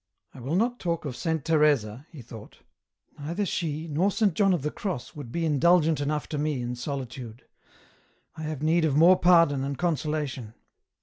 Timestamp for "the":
4.63-4.71